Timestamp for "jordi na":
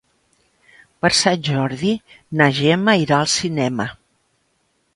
1.49-2.49